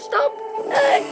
[0.00, 0.32] Stopp!
[0.66, 1.04] Nein!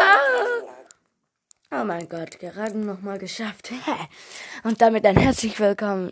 [0.00, 1.80] Ah.
[1.80, 3.70] Oh mein Gott, gerade nochmal geschafft.
[4.64, 6.10] Und damit ein herzlich willkommen.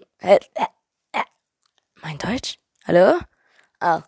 [2.03, 2.59] Mein Deutsch?
[2.87, 3.19] Hallo?
[3.81, 4.01] Oh.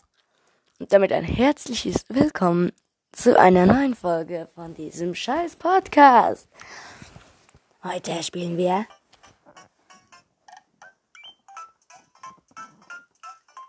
[0.79, 2.71] Und damit ein herzliches Willkommen
[3.11, 6.49] zu einer neuen Folge von diesem scheiß Podcast.
[7.83, 8.87] Heute spielen wir.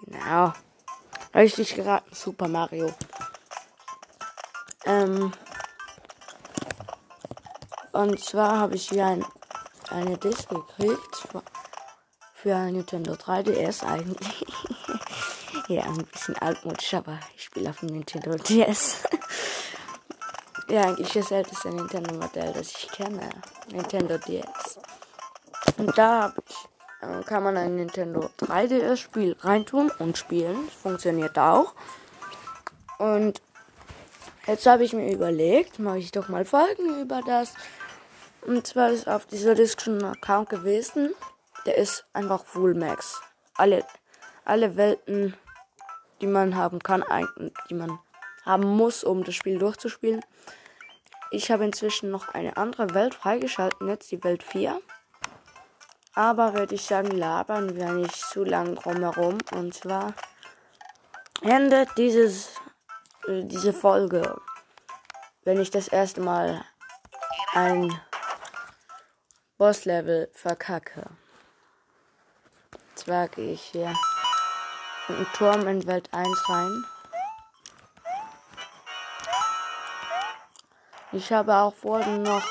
[0.05, 0.53] Genau.
[1.33, 2.93] Richtig geraten, Super Mario.
[4.87, 5.33] Ähm.
[7.91, 9.25] Und zwar habe ich hier ein,
[9.89, 11.27] eine Disc gekriegt
[12.33, 14.45] für, ein Nintendo 3DS eigentlich.
[15.67, 19.03] ja, ein bisschen altmodisch, aber ich spiele auf dem Nintendo DS.
[20.69, 23.29] ja, eigentlich das älteste Nintendo-Modell, das ich kenne.
[23.71, 24.79] Nintendo DS.
[25.77, 26.67] Und da ich
[27.01, 30.69] äh, kann man ein Nintendo 3DS-Spiel reintun und spielen.
[30.69, 31.73] Funktioniert auch.
[32.97, 33.41] Und
[34.47, 37.53] jetzt habe ich mir überlegt, mache ich doch mal Folgen über das.
[38.41, 41.13] Und zwar ist auf dieser Disk schon ein Account gewesen.
[41.65, 43.21] Der ist einfach Full Max.
[43.55, 43.85] Alle,
[44.45, 45.35] alle Welten,
[46.21, 47.03] die man haben kann,
[47.69, 47.99] die man
[48.45, 50.21] haben muss, um das Spiel durchzuspielen.
[51.29, 54.79] Ich habe inzwischen noch eine andere Welt freigeschalten, jetzt die Welt 4.
[56.13, 59.37] Aber würde ich sagen, labern wir nicht zu lang drumherum.
[59.53, 60.13] Und zwar
[61.41, 62.53] endet dieses,
[63.27, 64.39] diese Folge,
[65.43, 66.63] wenn ich das erste Mal
[67.53, 67.99] ein
[69.57, 71.03] Bosslevel verkacke.
[72.95, 73.93] Zwar gehe ich hier
[75.09, 76.85] in den Turm in Welt 1 rein.
[81.11, 82.43] Ich habe auch vorhin noch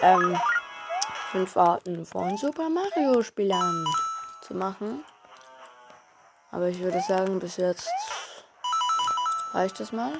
[0.00, 0.38] ähm,
[1.30, 3.84] fünf Arten von Super Mario Spielern
[4.42, 5.04] zu machen.
[6.50, 7.90] Aber ich würde sagen, bis jetzt
[9.58, 10.12] reicht das mal.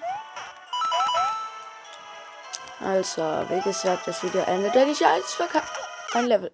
[2.80, 5.70] Also, wie gesagt, das Video endet, denn ich als verkackt.
[6.14, 6.52] Ein Level.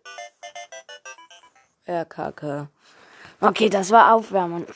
[1.86, 2.68] Ja, kacke.
[3.40, 4.66] Okay, das war Aufwärmen.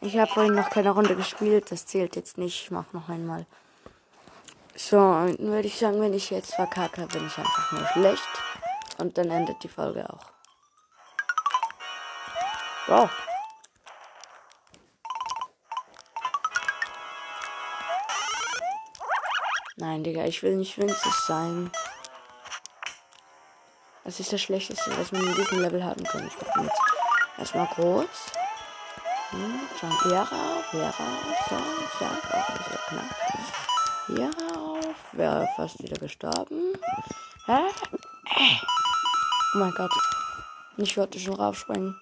[0.00, 2.64] Ich habe vorhin noch keine Runde gespielt, das zählt jetzt nicht.
[2.64, 3.46] Ich mach noch einmal.
[4.76, 8.28] So, dann würde ich sagen, wenn ich jetzt verkacke, bin ich einfach nur schlecht.
[8.98, 10.26] Und dann endet die Folge auch.
[12.86, 13.10] Wow.
[19.84, 21.70] Nein, Digga, ich will nicht winzig sein.
[24.02, 26.26] Das ist das Schlechteste, was man in diesem Level haben kann.
[26.26, 26.80] Ich bin jetzt
[27.36, 28.06] erstmal groß.
[29.28, 30.94] Hm, jump hier rauf, hier rauf,
[31.50, 31.56] so,
[31.98, 33.16] zack, auch nicht so knapp.
[34.06, 36.72] Hier rauf, wäre fast wieder gestorben.
[37.44, 37.60] Hä?
[39.54, 39.92] Oh mein Gott.
[40.78, 41.94] Ich wollte schon raufspringen.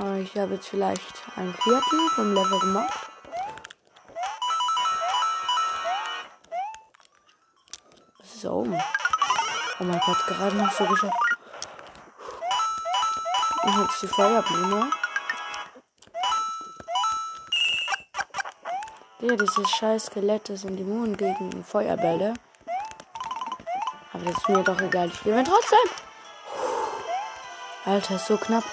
[0.00, 3.10] Ich habe jetzt vielleicht ein Viertel vom Level gemacht.
[8.18, 8.80] Was ist oben?
[9.78, 11.14] Oh mein Gott, gerade noch so geschafft.
[13.62, 14.90] Und jetzt die Feuerblume.
[19.20, 22.32] Ja, diese scheiß Skelette sind immun gegen Feuerbälle.
[24.14, 25.08] Aber das ist mir doch egal.
[25.08, 25.78] Ich gewinne trotzdem.
[27.84, 28.64] Alter, ist so knapp.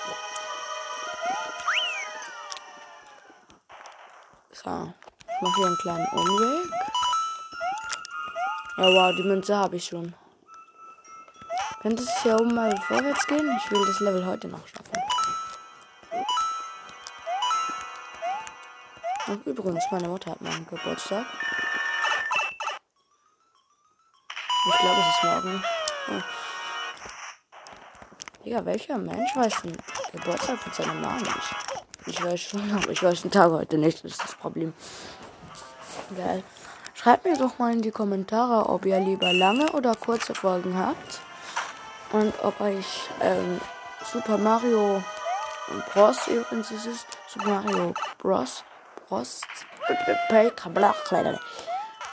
[4.64, 4.94] So.
[5.20, 6.72] Ich mache hier einen kleinen Umweg.
[8.78, 10.16] Ja, wow, die Münze habe ich schon.
[11.82, 13.56] Könnte es hier oben mal vorwärts gehen?
[13.56, 14.94] Ich will das Level heute noch schaffen.
[19.28, 21.26] Und übrigens, meine Mutter hat morgen Geburtstag.
[24.70, 25.64] Ich glaube, es ist morgen.
[26.10, 26.22] Oh.
[28.44, 29.78] Digga, welcher Mensch weiß den
[30.14, 31.87] Geburtstag von seiner Mama nicht?
[32.08, 34.04] Ich weiß schon, aber ich weiß den Tag heute nicht.
[34.04, 34.74] Das ist das Problem.
[36.16, 36.42] Geil.
[36.94, 41.20] Schreibt mir doch mal in die Kommentare, ob ihr lieber lange oder kurze Folgen habt.
[42.14, 43.60] Und ob euch ähm,
[44.12, 45.04] Super Mario
[45.94, 46.28] Bros.
[46.28, 48.64] übrigens ist es Super Mario Bros.
[49.08, 49.42] Bros.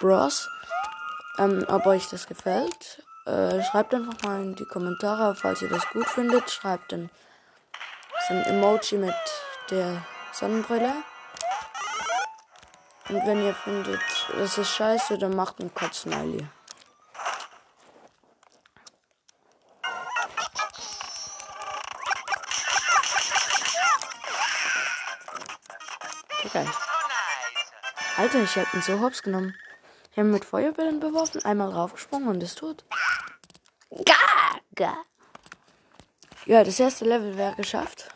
[0.01, 0.49] Bros.
[1.39, 3.03] Ähm, ob euch das gefällt.
[3.27, 6.51] Äh, schreibt einfach mal in die Kommentare, falls ihr das gut findet.
[6.51, 7.11] Schreibt dann
[8.29, 9.15] ein Emoji mit
[9.71, 10.93] der Sonnenbrille.
[13.09, 14.01] Und wenn ihr findet,
[14.37, 16.47] das ist scheiße, dann macht ein Kotz-Smiley.
[26.53, 26.71] Geil.
[28.17, 29.57] Alter, ich hab ihn so hops genommen.
[30.13, 32.85] Ich habe ihn mit Feuerbällen beworfen, einmal raufgesprungen und ist tot.
[36.47, 38.14] Ja, das erste Level wäre geschafft.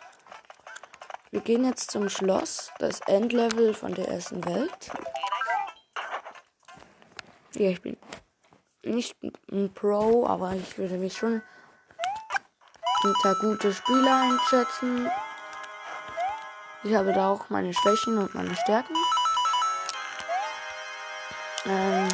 [1.30, 4.90] Wir gehen jetzt zum Schloss, das Endlevel von der ersten Welt.
[7.54, 7.98] Ja, ich bin
[8.82, 9.16] nicht
[9.52, 11.42] ein Pro, aber ich würde mich schon
[13.04, 15.10] unter gute Spieler einschätzen.
[16.84, 18.94] Ich habe da auch meine Schwächen und meine Stärken.
[21.66, 22.08] Ähm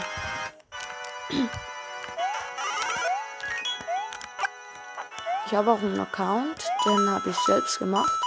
[5.46, 8.23] ich habe auch einen Account, den habe ich selbst gemacht.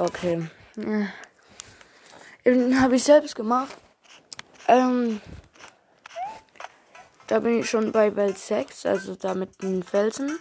[0.00, 0.48] Okay.
[2.44, 3.76] Den habe ich selbst gemacht.
[4.66, 5.20] Ähm
[7.26, 10.38] da bin ich schon bei Welt 6, also da mit den Felsen.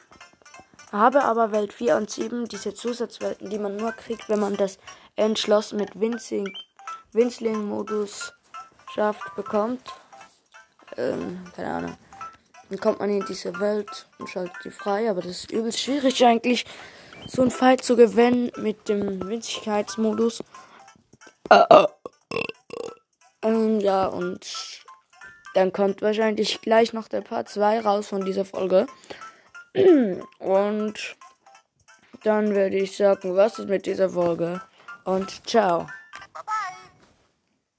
[0.94, 4.80] Habe aber Welt 4 und 7, diese Zusatzwelten, die man nur kriegt, wenn man das
[5.18, 8.32] Endschloss mit Winzling-Modus
[8.96, 9.82] schafft, bekommt.
[10.96, 11.98] Ähm, keine Ahnung.
[12.70, 16.26] Dann kommt man in diese Welt und schaltet die frei, aber das ist übelst schwierig
[16.26, 16.66] eigentlich,
[17.28, 20.44] so ein Fight zu gewinnen mit dem Winzigkeitsmodus.
[21.50, 21.86] Äh.
[23.42, 24.46] Ähm, ja, und
[25.54, 28.88] dann kommt wahrscheinlich gleich noch der Part 2 raus von dieser Folge.
[30.40, 31.16] Und
[32.24, 34.62] dann werde ich sagen, was ist mit dieser Folge.
[35.06, 35.88] Und ciao.